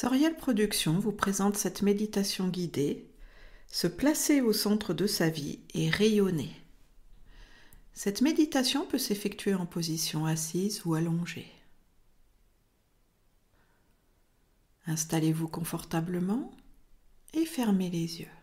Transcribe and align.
Soriel 0.00 0.36
Productions 0.36 1.00
vous 1.00 1.10
présente 1.10 1.56
cette 1.56 1.82
méditation 1.82 2.46
guidée, 2.46 3.10
se 3.66 3.88
placer 3.88 4.40
au 4.40 4.52
centre 4.52 4.94
de 4.94 5.08
sa 5.08 5.28
vie 5.28 5.58
et 5.74 5.90
rayonner. 5.90 6.52
Cette 7.94 8.20
méditation 8.20 8.86
peut 8.86 8.98
s'effectuer 8.98 9.54
en 9.54 9.66
position 9.66 10.24
assise 10.24 10.82
ou 10.84 10.94
allongée. 10.94 11.50
Installez-vous 14.86 15.48
confortablement 15.48 16.52
et 17.34 17.44
fermez 17.44 17.90
les 17.90 18.20
yeux. 18.20 18.38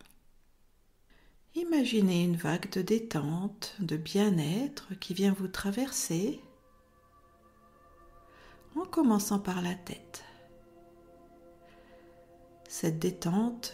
Imaginez 1.55 2.25
une 2.25 2.35
vague 2.35 2.69
de 2.71 2.81
détente, 2.81 3.77
de 3.79 3.95
bien-être 3.95 4.93
qui 4.99 5.13
vient 5.13 5.31
vous 5.31 5.47
traverser 5.47 6.41
en 8.75 8.83
commençant 8.83 9.39
par 9.39 9.61
la 9.61 9.75
tête. 9.75 10.24
Cette 12.77 12.99
détente 12.99 13.71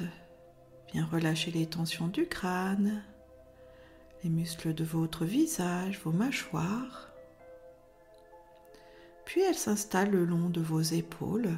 vient 0.94 1.08
relâcher 1.08 1.50
les 1.50 1.66
tensions 1.66 2.08
du 2.08 2.28
crâne, 2.28 3.04
les 4.24 4.30
muscles 4.30 4.76
de 4.76 4.84
votre 4.84 5.26
visage, 5.26 6.00
vos 6.04 6.12
mâchoires. 6.12 7.10
Puis 9.26 9.42
elle 9.42 9.56
s'installe 9.56 10.12
le 10.12 10.24
long 10.24 10.50
de 10.50 10.62
vos 10.62 10.82
épaules 10.82 11.58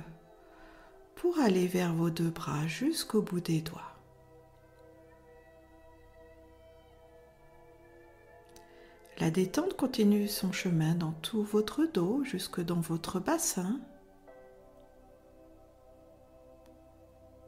pour 1.16 1.38
aller 1.38 1.68
vers 1.68 1.94
vos 1.94 2.10
deux 2.10 2.30
bras 2.30 2.66
jusqu'au 2.66 3.22
bout 3.22 3.42
des 3.42 3.60
doigts. 3.60 3.98
La 9.20 9.32
détente 9.32 9.76
continue 9.76 10.30
son 10.30 10.54
chemin 10.54 10.96
dans 10.96 11.12
tout 11.12 11.44
votre 11.44 11.84
dos 11.84 12.24
jusque 12.24 12.62
dans 12.62 12.80
votre 12.80 13.20
bassin 13.20 13.82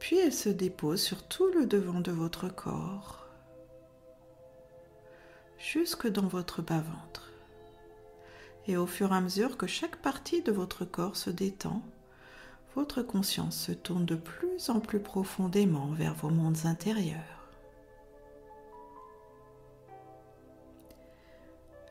Puis 0.06 0.20
elle 0.20 0.32
se 0.32 0.48
dépose 0.48 1.02
sur 1.02 1.24
tout 1.24 1.50
le 1.50 1.66
devant 1.66 1.98
de 2.00 2.12
votre 2.12 2.46
corps, 2.46 3.26
jusque 5.58 6.06
dans 6.06 6.28
votre 6.28 6.62
bas-ventre. 6.62 7.32
Et 8.68 8.76
au 8.76 8.86
fur 8.86 9.12
et 9.12 9.16
à 9.16 9.20
mesure 9.20 9.56
que 9.56 9.66
chaque 9.66 9.96
partie 9.96 10.42
de 10.42 10.52
votre 10.52 10.84
corps 10.84 11.16
se 11.16 11.30
détend, 11.30 11.82
votre 12.76 13.02
conscience 13.02 13.58
se 13.58 13.72
tourne 13.72 14.06
de 14.06 14.14
plus 14.14 14.70
en 14.70 14.78
plus 14.78 15.00
profondément 15.00 15.88
vers 15.88 16.14
vos 16.14 16.30
mondes 16.30 16.66
intérieurs. 16.66 17.50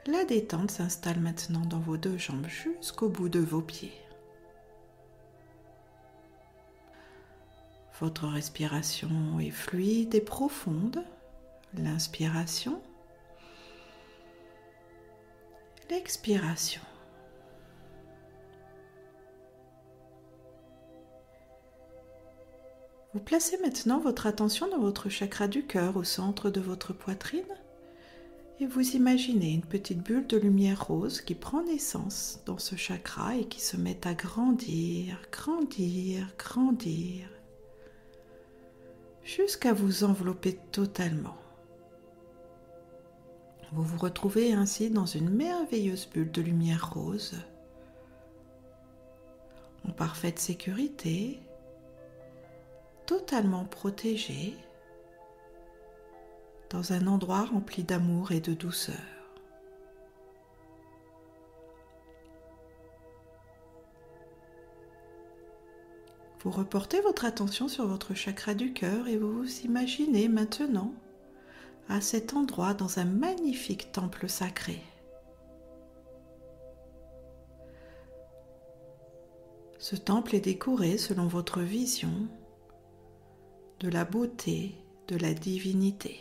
La 0.08 0.24
détente 0.24 0.72
s'installe 0.72 1.20
maintenant 1.20 1.66
dans 1.66 1.82
vos 1.82 1.98
deux 1.98 2.18
jambes 2.18 2.48
jusqu'au 2.48 3.10
bout 3.10 3.28
de 3.28 3.42
vos 3.42 3.60
pieds. 3.60 4.05
Votre 8.02 8.28
respiration 8.28 9.40
est 9.40 9.52
fluide 9.52 10.16
et 10.16 10.22
profonde. 10.22 11.02
L'inspiration. 11.74 12.82
L'expiration. 15.90 16.82
Vous 23.14 23.22
placez 23.22 23.58
maintenant 23.62 24.00
votre 24.00 24.28
attention 24.28 24.68
dans 24.68 24.80
votre 24.80 25.08
chakra 25.08 25.48
du 25.48 25.66
cœur 25.66 25.96
au 25.96 26.04
centre 26.04 26.50
de 26.50 26.60
votre 26.60 26.92
poitrine 26.92 27.44
et 28.60 28.66
vous 28.66 28.96
imaginez 28.96 29.54
une 29.54 29.66
petite 29.66 30.04
bulle 30.04 30.28
de 30.28 30.38
lumière 30.38 30.88
rose 30.88 31.22
qui 31.22 31.36
prend 31.36 31.64
naissance 31.64 32.42
dans 32.46 32.58
ce 32.58 32.76
chakra 32.76 33.36
et 33.36 33.46
qui 33.46 33.62
se 33.62 33.78
met 33.78 34.06
à 34.06 34.14
grandir, 34.14 35.18
grandir, 35.32 36.28
grandir 36.38 37.30
jusqu'à 39.26 39.74
vous 39.74 40.04
envelopper 40.04 40.56
totalement. 40.72 41.36
Vous 43.72 43.84
vous 43.84 43.98
retrouvez 43.98 44.54
ainsi 44.54 44.90
dans 44.90 45.08
une 45.08 45.30
merveilleuse 45.30 46.08
bulle 46.08 46.32
de 46.32 46.42
lumière 46.42 46.94
rose, 46.94 47.34
en 49.86 49.92
parfaite 49.92 50.40
sécurité, 50.40 51.40
totalement 53.06 53.66
protégé, 53.66 54.54
dans 56.70 56.94
un 56.94 57.08
endroit 57.08 57.46
rempli 57.46 57.84
d'amour 57.84 58.32
et 58.32 58.40
de 58.40 58.54
douceur. 58.54 59.15
Vous 66.46 66.52
reportez 66.52 67.02
votre 67.02 67.26
attention 67.26 67.68
sur 67.68 67.88
votre 67.88 68.14
chakra 68.14 68.54
du 68.54 68.72
cœur 68.72 69.08
et 69.08 69.18
vous 69.18 69.34
vous 69.34 69.62
imaginez 69.62 70.28
maintenant 70.28 70.94
à 71.90 72.02
cet 72.02 72.36
endroit 72.36 72.76
dans 72.76 73.00
un 73.00 73.06
magnifique 73.06 73.92
temple 73.92 74.30
sacré. 74.30 74.80
Ce 79.80 79.96
temple 79.96 80.36
est 80.36 80.42
décoré 80.42 81.00
selon 81.00 81.26
votre 81.26 81.62
vision 81.62 82.28
de 83.80 83.90
la 83.90 84.06
beauté, 84.06 84.76
de 85.08 85.16
la 85.16 85.34
divinité. 85.34 86.20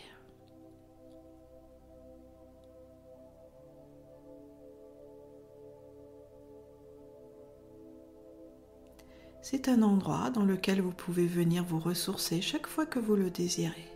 C'est 9.47 9.69
un 9.69 9.83
endroit 9.83 10.31
dans 10.31 10.47
lequel 10.47 10.81
vous 10.81 10.91
pouvez 10.91 11.27
venir 11.27 11.65
vous 11.65 11.79
ressourcer 11.79 12.41
chaque 12.41 12.67
fois 12.67 12.87
que 12.87 12.99
vous 12.99 13.15
le 13.15 13.29
désirez. 13.29 13.87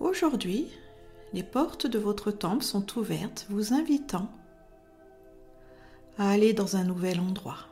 Aujourd'hui, 0.00 0.68
les 1.32 1.44
portes 1.44 1.86
de 1.86 2.00
votre 2.00 2.32
temple 2.32 2.64
sont 2.64 2.98
ouvertes, 2.98 3.46
vous 3.48 3.72
invitant 3.72 4.28
à 6.18 6.28
aller 6.28 6.54
dans 6.54 6.74
un 6.74 6.82
nouvel 6.82 7.20
endroit. 7.20 7.68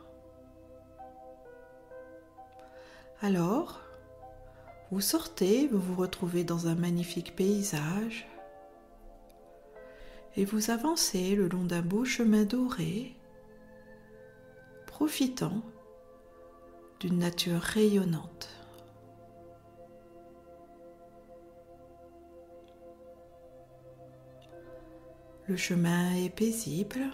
Alors, 3.21 3.84
vous 4.95 5.01
sortez, 5.01 5.67
vous 5.67 5.81
vous 5.81 5.97
retrouvez 6.01 6.45
dans 6.45 6.69
un 6.69 6.77
magnifique 6.77 7.35
paysage 7.35 8.29
et 10.37 10.45
vous 10.45 10.71
avancez 10.71 11.35
le 11.35 11.49
long 11.49 11.65
d'un 11.65 11.83
beau 11.83 12.05
chemin 12.05 12.45
doré, 12.45 13.17
profitant 14.87 15.65
d'une 17.01 17.19
nature 17.19 17.61
rayonnante. 17.61 18.49
Le 25.49 25.57
chemin 25.57 26.15
est 26.15 26.31
paisible. 26.31 27.11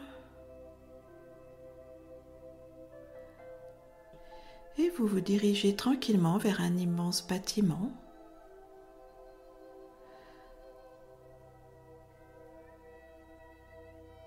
Et 4.78 4.90
vous 4.90 5.06
vous 5.06 5.20
dirigez 5.20 5.76
tranquillement 5.76 6.38
vers 6.38 6.60
un 6.60 6.76
immense 6.76 7.26
bâtiment. 7.26 7.90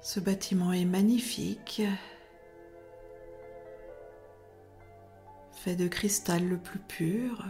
Ce 0.01 0.19
bâtiment 0.19 0.73
est 0.73 0.85
magnifique, 0.85 1.81
fait 5.53 5.75
de 5.77 5.87
cristal 5.87 6.45
le 6.45 6.57
plus 6.57 6.79
pur, 6.79 7.45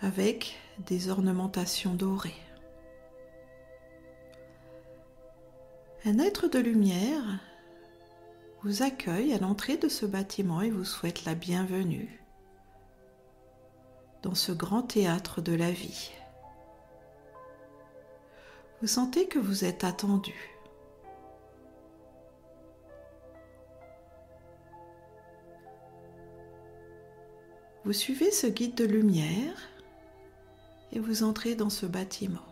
avec 0.00 0.58
des 0.80 1.10
ornementations 1.10 1.94
dorées. 1.94 2.34
Un 6.04 6.18
être 6.18 6.48
de 6.48 6.58
lumière 6.58 7.38
vous 8.64 8.84
accueille 8.84 9.34
à 9.34 9.38
l'entrée 9.38 9.76
de 9.76 9.88
ce 9.88 10.06
bâtiment 10.06 10.60
et 10.62 10.70
vous 10.70 10.84
souhaite 10.84 11.24
la 11.24 11.34
bienvenue 11.34 12.22
dans 14.22 14.36
ce 14.36 14.52
grand 14.52 14.82
théâtre 14.82 15.40
de 15.40 15.52
la 15.52 15.72
vie. 15.72 16.12
Vous 18.80 18.86
sentez 18.86 19.26
que 19.26 19.40
vous 19.40 19.64
êtes 19.64 19.82
attendu. 19.82 20.34
Vous 27.84 27.92
suivez 27.92 28.30
ce 28.30 28.46
guide 28.46 28.76
de 28.76 28.84
lumière 28.84 29.56
et 30.92 31.00
vous 31.00 31.24
entrez 31.24 31.56
dans 31.56 31.70
ce 31.70 31.86
bâtiment. 31.86 32.51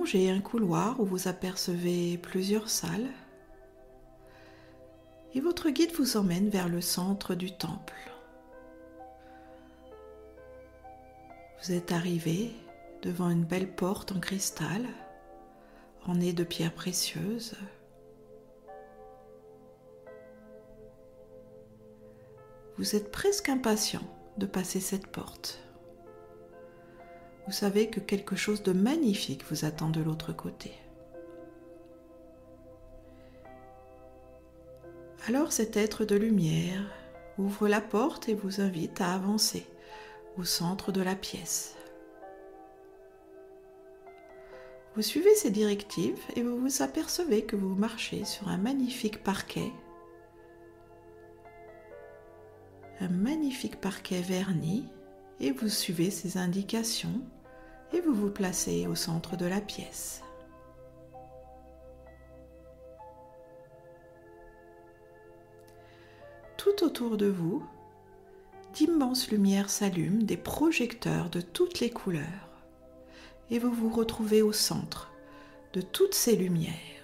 Longez 0.00 0.30
un 0.30 0.40
couloir 0.40 0.98
où 0.98 1.04
vous 1.04 1.28
apercevez 1.28 2.16
plusieurs 2.16 2.70
salles 2.70 3.10
et 5.34 5.40
votre 5.40 5.68
guide 5.68 5.92
vous 5.92 6.16
emmène 6.16 6.48
vers 6.48 6.70
le 6.70 6.80
centre 6.80 7.34
du 7.34 7.54
temple. 7.54 8.10
Vous 11.62 11.72
êtes 11.72 11.92
arrivé 11.92 12.52
devant 13.02 13.28
une 13.28 13.44
belle 13.44 13.70
porte 13.74 14.12
en 14.12 14.20
cristal, 14.20 14.86
ornée 16.08 16.32
de 16.32 16.44
pierres 16.44 16.74
précieuses. 16.74 17.54
Vous 22.78 22.96
êtes 22.96 23.12
presque 23.12 23.50
impatient 23.50 24.02
de 24.38 24.46
passer 24.46 24.80
cette 24.80 25.08
porte. 25.08 25.60
Vous 27.46 27.52
savez 27.52 27.88
que 27.88 28.00
quelque 28.00 28.36
chose 28.36 28.62
de 28.62 28.72
magnifique 28.72 29.44
vous 29.50 29.64
attend 29.64 29.90
de 29.90 30.00
l'autre 30.00 30.32
côté. 30.32 30.72
Alors 35.26 35.52
cet 35.52 35.76
être 35.76 36.04
de 36.04 36.16
lumière 36.16 36.90
ouvre 37.38 37.68
la 37.68 37.80
porte 37.80 38.28
et 38.28 38.34
vous 38.34 38.60
invite 38.60 39.00
à 39.00 39.14
avancer 39.14 39.66
au 40.38 40.44
centre 40.44 40.92
de 40.92 41.02
la 41.02 41.14
pièce. 41.14 41.76
Vous 44.96 45.02
suivez 45.02 45.34
ces 45.34 45.50
directives 45.50 46.20
et 46.36 46.42
vous 46.42 46.56
vous 46.58 46.82
apercevez 46.82 47.44
que 47.44 47.56
vous 47.56 47.74
marchez 47.74 48.24
sur 48.24 48.48
un 48.48 48.56
magnifique 48.56 49.22
parquet. 49.22 49.70
Un 53.00 53.08
magnifique 53.08 53.80
parquet 53.80 54.20
verni 54.20 54.88
et 55.40 55.52
vous 55.52 55.68
suivez 55.68 56.10
ces 56.10 56.36
indications 56.36 57.20
et 57.92 58.00
vous 58.00 58.14
vous 58.14 58.30
placez 58.30 58.86
au 58.86 58.94
centre 58.94 59.36
de 59.36 59.46
la 59.46 59.60
pièce. 59.60 60.22
Tout 66.56 66.84
autour 66.84 67.16
de 67.16 67.26
vous, 67.26 67.64
d'immenses 68.74 69.30
lumières 69.30 69.70
s'allument, 69.70 70.22
des 70.22 70.36
projecteurs 70.36 71.30
de 71.30 71.40
toutes 71.40 71.80
les 71.80 71.90
couleurs, 71.90 72.50
et 73.50 73.58
vous 73.58 73.72
vous 73.72 73.90
retrouvez 73.90 74.42
au 74.42 74.52
centre 74.52 75.10
de 75.72 75.80
toutes 75.80 76.14
ces 76.14 76.36
lumières. 76.36 76.99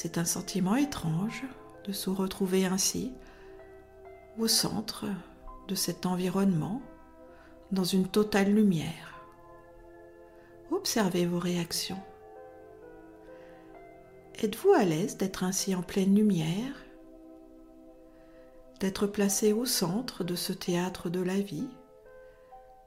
C'est 0.00 0.16
un 0.16 0.24
sentiment 0.24 0.76
étrange 0.76 1.42
de 1.82 1.90
se 1.90 2.08
retrouver 2.08 2.66
ainsi 2.66 3.12
au 4.38 4.46
centre 4.46 5.06
de 5.66 5.74
cet 5.74 6.06
environnement, 6.06 6.80
dans 7.72 7.82
une 7.82 8.06
totale 8.06 8.54
lumière. 8.54 9.20
Observez 10.70 11.26
vos 11.26 11.40
réactions. 11.40 11.98
Êtes-vous 14.40 14.70
à 14.70 14.84
l'aise 14.84 15.16
d'être 15.16 15.42
ainsi 15.42 15.74
en 15.74 15.82
pleine 15.82 16.14
lumière? 16.14 16.84
D'être 18.78 19.08
placé 19.08 19.52
au 19.52 19.64
centre 19.64 20.22
de 20.22 20.36
ce 20.36 20.52
théâtre 20.52 21.10
de 21.10 21.20
la 21.20 21.40
vie? 21.40 21.70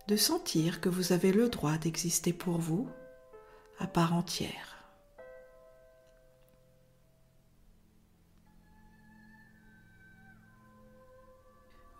De 0.07 0.15
sentir 0.15 0.79
que 0.79 0.87
vous 0.87 1.11
avez 1.11 1.33
le 1.33 1.49
droit 1.49 1.77
d'exister 1.77 2.31
pour 2.31 2.57
vous 2.57 2.87
à 3.79 3.87
part 3.87 4.13
entière? 4.13 4.80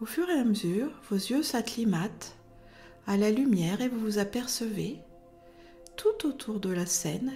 Au 0.01 0.05
fur 0.05 0.27
et 0.31 0.39
à 0.39 0.43
mesure, 0.43 0.89
vos 1.11 1.15
yeux 1.15 1.43
s'acclimatent 1.43 2.35
à 3.05 3.17
la 3.17 3.29
lumière 3.29 3.81
et 3.81 3.87
vous 3.87 3.99
vous 3.99 4.17
apercevez 4.17 4.97
tout 5.95 6.27
autour 6.27 6.59
de 6.59 6.71
la 6.71 6.87
scène 6.87 7.31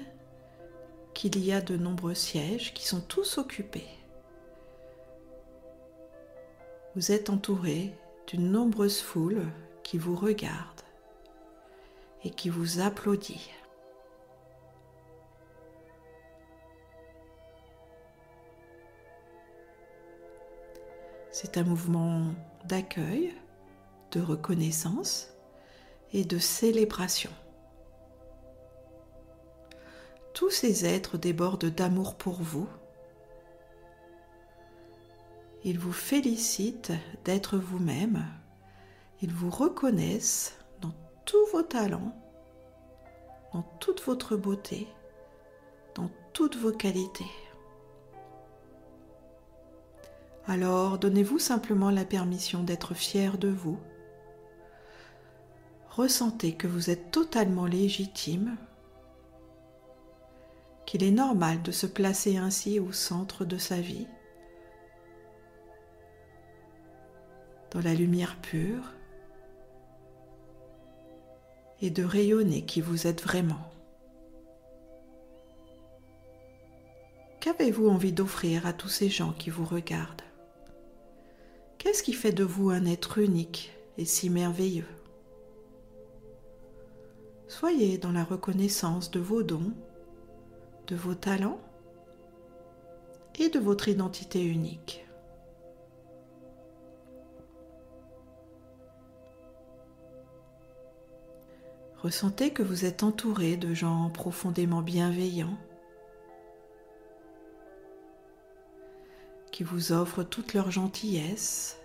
qu'il 1.14 1.38
y 1.46 1.52
a 1.52 1.62
de 1.62 1.78
nombreux 1.78 2.16
sièges 2.16 2.74
qui 2.74 2.88
sont 2.88 3.02
tous 3.02 3.38
occupés. 3.38 3.88
Vous 6.96 7.12
êtes 7.12 7.30
entouré 7.30 7.94
d'une 8.26 8.52
nombreuse 8.52 9.00
foule 9.00 9.46
qui 9.84 10.00
vous 10.00 10.16
regarde 10.16 10.82
et 12.24 12.32
qui 12.32 12.50
vous 12.50 12.80
applaudit. 12.80 13.52
C'est 21.38 21.58
un 21.58 21.66
mouvement 21.66 22.28
d'accueil, 22.64 23.34
de 24.12 24.22
reconnaissance 24.22 25.34
et 26.14 26.24
de 26.24 26.38
célébration. 26.40 27.30
Tous 30.34 30.50
ces 30.50 30.86
êtres 30.86 31.18
débordent 31.18 31.66
d'amour 31.66 32.16
pour 32.16 32.42
vous. 32.42 32.70
Ils 35.66 35.78
vous 35.78 35.92
félicitent 35.92 36.94
d'être 37.26 37.58
vous-même. 37.58 38.26
Ils 39.22 39.34
vous 39.34 39.50
reconnaissent 39.50 40.58
dans 40.80 40.94
tous 41.26 41.46
vos 41.52 41.64
talents, 41.64 42.16
dans 43.52 43.64
toute 43.82 44.02
votre 44.04 44.38
beauté, 44.38 44.88
dans 45.96 46.10
toutes 46.32 46.56
vos 46.56 46.72
qualités. 46.72 47.45
Alors 50.48 51.00
donnez-vous 51.00 51.40
simplement 51.40 51.90
la 51.90 52.06
permission 52.06 52.62
d'être 52.62 52.94
fier 52.94 53.38
de 53.38 53.48
vous. 53.48 53.80
Ressentez 55.90 56.54
que 56.54 56.68
vous 56.68 56.90
êtes 56.90 57.10
totalement 57.10 57.66
légitime 57.66 58.56
qu'il 60.86 61.04
est 61.04 61.12
normal 61.12 61.64
de 61.64 61.72
se 61.72 61.88
placer 61.88 62.38
ainsi 62.38 62.80
au 62.80 62.92
centre 62.92 63.44
de 63.44 63.58
sa 63.58 63.80
vie, 63.82 64.08
dans 67.72 67.82
la 67.82 67.96
lumière 67.96 68.38
pure, 68.42 68.94
et 71.82 71.90
de 71.90 72.04
rayonner 72.04 72.66
qui 72.66 72.82
vous 72.82 73.08
êtes 73.08 73.24
vraiment. 73.24 73.72
Qu'avez-vous 77.40 77.90
envie 77.90 78.14
d'offrir 78.14 78.68
à 78.68 78.74
tous 78.74 78.90
ces 78.90 79.10
gens 79.10 79.34
qui 79.34 79.50
vous 79.50 79.66
regardent? 79.66 80.25
Qu'est-ce 81.96 82.04
qui 82.04 82.12
fait 82.12 82.34
de 82.34 82.44
vous 82.44 82.72
un 82.72 82.86
être 82.86 83.20
unique 83.20 83.74
et 83.98 84.04
si 84.04 84.30
merveilleux? 84.30 84.90
Soyez 87.48 87.98
dans 87.98 88.12
la 88.12 88.26
reconnaissance 88.26 89.12
de 89.12 89.22
vos 89.22 89.44
dons 89.44 89.72
de 90.88 90.96
vos 90.98 91.16
talents 91.16 91.62
et 93.40 93.48
de 93.48 93.60
votre 93.60 93.88
identité 93.88 94.44
unique. 94.44 95.06
Ressentez 102.04 102.52
que 102.52 102.62
vous 102.62 102.84
êtes 102.84 103.04
entouré 103.04 103.56
de 103.56 103.74
gens 103.74 104.10
profondément 104.10 104.82
bienveillants 104.82 105.58
qui 109.54 109.64
vous 109.64 109.94
offrent 109.94 110.24
toute 110.24 110.54
leur 110.54 110.70
gentillesse, 110.70 111.80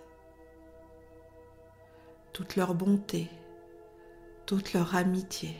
toute 2.33 2.55
leur 2.55 2.73
bonté, 2.73 3.29
toute 4.45 4.73
leur 4.73 4.95
amitié. 4.95 5.55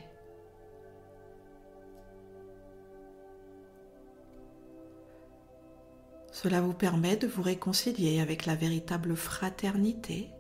Cela 6.32 6.62
vous 6.62 6.74
permet 6.74 7.18
de 7.18 7.28
vous 7.28 7.42
réconcilier 7.42 8.20
avec 8.20 8.46
la 8.46 8.56
véritable 8.56 9.16
fraternité 9.16 10.32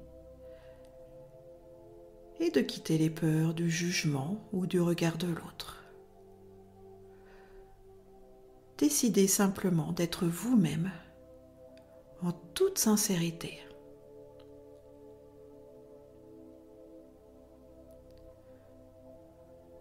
et 2.40 2.50
de 2.50 2.62
quitter 2.62 2.98
les 2.98 3.10
peurs 3.10 3.54
du 3.54 3.70
jugement 3.70 4.48
ou 4.52 4.66
du 4.66 4.80
regard 4.80 5.18
de 5.18 5.28
l'autre. 5.28 5.84
Décidez 8.80 9.28
simplement 9.28 9.92
d'être 9.92 10.26
vous-même 10.26 10.92
en 12.24 12.32
toute 12.32 12.80
sincérité. 12.80 13.60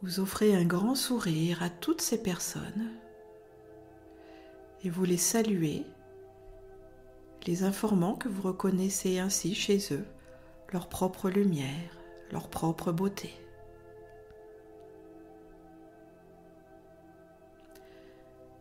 Vous 0.03 0.19
offrez 0.19 0.55
un 0.55 0.65
grand 0.65 0.95
sourire 0.95 1.63
à 1.63 1.69
toutes 1.69 2.01
ces 2.01 2.23
personnes 2.23 2.91
et 4.83 4.89
vous 4.89 5.05
les 5.05 5.19
saluez 5.19 5.85
les 7.47 7.65
informant 7.65 8.15
que 8.15 8.29
vous 8.29 8.41
reconnaissez 8.41 9.19
ainsi 9.19 9.55
chez 9.55 9.93
eux 9.93 10.07
leur 10.73 10.89
propre 10.89 11.29
lumière, 11.29 11.99
leur 12.33 12.49
propre 12.49 12.93
beauté. 12.93 13.35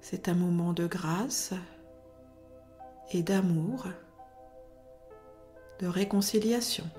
C'est 0.02 0.28
un 0.28 0.34
moment 0.34 0.74
de 0.74 0.88
grâce 0.88 1.54
et 3.12 3.24
d'amour, 3.24 3.88
de 5.80 5.88
réconciliation 5.88 6.90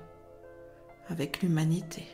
avec 1.09 1.41
l'humanité. 1.41 2.07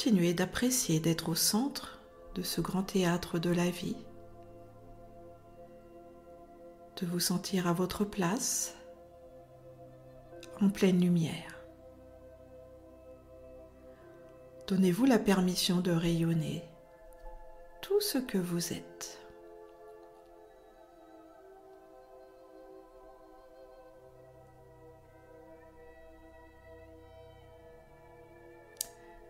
Continuez 0.00 0.32
d'apprécier 0.32 1.00
d'être 1.00 1.28
au 1.28 1.34
centre 1.34 1.98
de 2.36 2.42
ce 2.42 2.60
grand 2.60 2.84
théâtre 2.84 3.40
de 3.40 3.50
la 3.50 3.68
vie, 3.68 3.96
de 7.00 7.04
vous 7.04 7.18
sentir 7.18 7.66
à 7.66 7.72
votre 7.72 8.04
place, 8.04 8.76
en 10.60 10.70
pleine 10.70 11.00
lumière. 11.00 11.64
Donnez-vous 14.68 15.04
la 15.04 15.18
permission 15.18 15.80
de 15.80 15.90
rayonner 15.90 16.62
tout 17.82 18.00
ce 18.00 18.18
que 18.18 18.38
vous 18.38 18.72
êtes. 18.72 19.27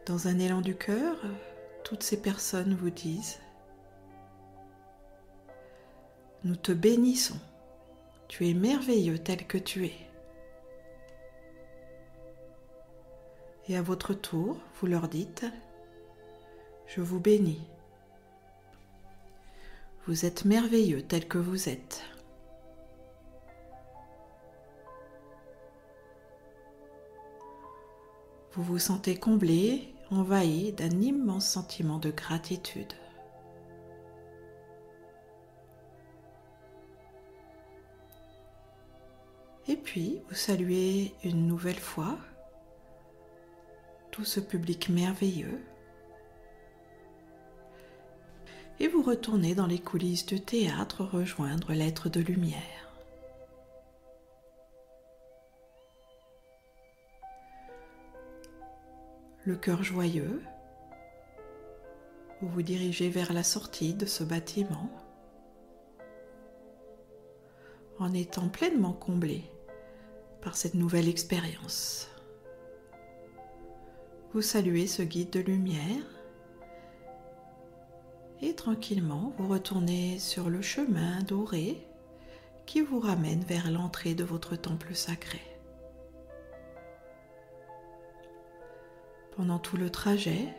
Dans 0.09 0.27
un 0.27 0.39
élan 0.39 0.63
du 0.63 0.75
cœur, 0.75 1.19
toutes 1.85 2.03
ces 2.03 2.17
personnes 2.23 2.75
vous 2.75 2.89
disent 2.89 3.41
Nous 6.45 6.57
te 6.57 6.73
bénissons, 6.73 7.39
tu 8.27 8.49
es 8.49 8.55
merveilleux 8.55 9.19
tel 9.19 9.47
que 9.47 9.59
tu 9.59 9.85
es. 9.85 9.97
Et 13.69 13.77
à 13.77 13.83
votre 13.83 14.15
tour, 14.15 14.57
vous 14.81 14.87
leur 14.87 15.09
dites 15.09 15.45
Je 16.87 17.03
vous 17.03 17.21
bénis. 17.21 17.69
Vous 20.07 20.25
êtes 20.25 20.47
merveilleux 20.47 21.03
tel 21.03 21.29
que 21.29 21.37
vous 21.37 21.69
êtes. 21.69 22.03
Vous 28.53 28.63
vous 28.63 28.79
sentez 28.79 29.19
comblé 29.19 29.95
envahi 30.11 30.73
d'un 30.73 31.01
immense 31.01 31.47
sentiment 31.47 31.99
de 31.99 32.11
gratitude. 32.11 32.93
Et 39.69 39.77
puis, 39.77 40.23
vous 40.29 40.35
saluez 40.35 41.15
une 41.25 41.47
nouvelle 41.47 41.79
fois 41.79 42.19
tout 44.11 44.25
ce 44.25 44.41
public 44.41 44.89
merveilleux. 44.89 45.61
Et 48.81 48.89
vous 48.89 49.03
retournez 49.03 49.55
dans 49.55 49.67
les 49.67 49.79
coulisses 49.79 50.25
du 50.25 50.41
théâtre 50.41 51.05
rejoindre 51.05 51.73
l'être 51.73 52.09
de 52.09 52.21
lumière. 52.21 52.88
Le 59.49 59.57
cœur 59.57 59.83
joyeux, 59.83 60.43
vous 62.43 62.49
vous 62.49 62.61
dirigez 62.61 63.09
vers 63.09 63.33
la 63.33 63.43
sortie 63.43 63.95
de 63.95 64.05
ce 64.05 64.23
bâtiment 64.23 64.91
en 67.99 68.13
étant 68.13 68.51
pleinement 68.51 68.93
comblé 68.93 69.45
par 70.43 70.55
cette 70.55 70.75
nouvelle 70.75 71.09
expérience. 71.09 72.11
Vous 74.35 74.43
saluez 74.43 74.87
ce 74.87 75.01
guide 75.01 75.31
de 75.31 75.41
lumière 75.41 76.05
et 78.43 78.55
tranquillement 78.55 79.33
vous 79.39 79.49
retournez 79.49 80.19
sur 80.19 80.51
le 80.51 80.61
chemin 80.61 81.23
doré 81.23 81.89
qui 82.67 82.83
vous 82.83 83.01
ramène 83.01 83.41
vers 83.41 83.71
l'entrée 83.71 84.15
de 84.15 84.25
votre 84.25 84.57
temple 84.57 84.95
sacré. 84.95 85.41
Pendant 89.39 89.61
tout 89.61 89.77
le 89.77 89.89
trajet, 89.89 90.53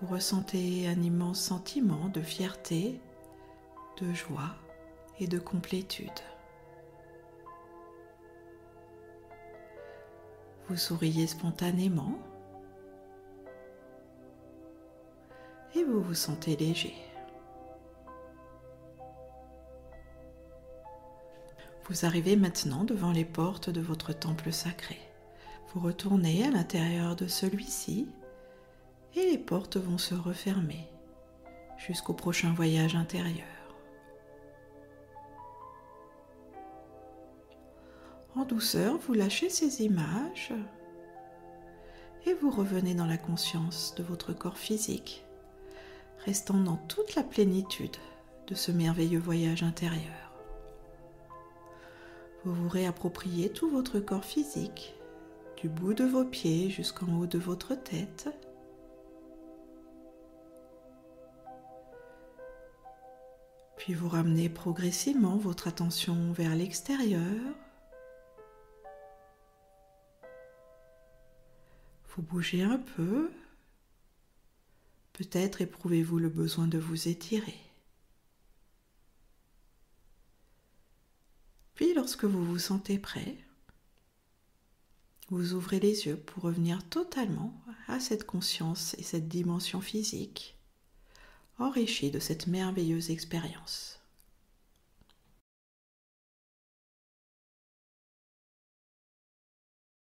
vous 0.00 0.08
ressentez 0.08 0.88
un 0.88 1.00
immense 1.00 1.40
sentiment 1.40 2.08
de 2.08 2.20
fierté, 2.20 3.00
de 4.00 4.12
joie 4.12 4.56
et 5.20 5.28
de 5.28 5.38
complétude. 5.38 6.10
Vous 10.66 10.76
souriez 10.76 11.28
spontanément 11.28 12.18
et 15.76 15.84
vous 15.84 16.02
vous 16.02 16.14
sentez 16.14 16.56
léger. 16.56 16.96
Vous 21.84 22.04
arrivez 22.06 22.34
maintenant 22.34 22.82
devant 22.82 23.12
les 23.12 23.24
portes 23.24 23.70
de 23.70 23.80
votre 23.80 24.12
temple 24.12 24.50
sacré. 24.50 25.11
Vous 25.74 25.80
retournez 25.80 26.44
à 26.44 26.50
l'intérieur 26.50 27.16
de 27.16 27.26
celui-ci 27.26 28.06
et 29.14 29.30
les 29.30 29.38
portes 29.38 29.78
vont 29.78 29.96
se 29.96 30.14
refermer 30.14 30.86
jusqu'au 31.78 32.12
prochain 32.12 32.52
voyage 32.52 32.94
intérieur. 32.94 33.46
En 38.36 38.44
douceur, 38.44 38.98
vous 38.98 39.14
lâchez 39.14 39.48
ces 39.48 39.82
images 39.82 40.52
et 42.26 42.34
vous 42.34 42.50
revenez 42.50 42.94
dans 42.94 43.06
la 43.06 43.18
conscience 43.18 43.94
de 43.96 44.02
votre 44.02 44.34
corps 44.34 44.58
physique, 44.58 45.24
restant 46.26 46.58
dans 46.58 46.76
toute 46.76 47.14
la 47.14 47.22
plénitude 47.22 47.96
de 48.46 48.54
ce 48.54 48.72
merveilleux 48.72 49.20
voyage 49.20 49.62
intérieur. 49.62 50.32
Vous 52.44 52.54
vous 52.54 52.68
réappropriez 52.68 53.48
tout 53.50 53.70
votre 53.70 54.00
corps 54.00 54.24
physique 54.24 54.94
du 55.62 55.68
bout 55.68 55.94
de 55.94 56.02
vos 56.02 56.24
pieds 56.24 56.70
jusqu'en 56.70 57.20
haut 57.20 57.26
de 57.28 57.38
votre 57.38 57.76
tête. 57.76 58.28
Puis 63.76 63.94
vous 63.94 64.08
ramenez 64.08 64.48
progressivement 64.48 65.36
votre 65.36 65.68
attention 65.68 66.32
vers 66.32 66.56
l'extérieur. 66.56 67.54
Vous 72.08 72.22
bougez 72.22 72.64
un 72.64 72.78
peu. 72.78 73.30
Peut-être 75.12 75.60
éprouvez-vous 75.60 76.18
le 76.18 76.28
besoin 76.28 76.66
de 76.66 76.78
vous 76.78 77.06
étirer. 77.06 77.60
Puis 81.74 81.94
lorsque 81.94 82.24
vous 82.24 82.44
vous 82.44 82.58
sentez 82.58 82.98
prêt, 82.98 83.36
vous 85.32 85.54
ouvrez 85.54 85.80
les 85.80 86.06
yeux 86.06 86.18
pour 86.18 86.42
revenir 86.42 86.86
totalement 86.90 87.58
à 87.88 88.00
cette 88.00 88.24
conscience 88.24 88.94
et 88.98 89.02
cette 89.02 89.28
dimension 89.28 89.80
physique 89.80 90.58
enrichie 91.58 92.10
de 92.10 92.18
cette 92.18 92.46
merveilleuse 92.46 93.08
expérience. 93.08 94.01